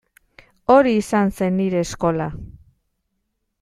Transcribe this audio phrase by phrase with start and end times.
[0.75, 2.31] Hori izan zen nire eskola.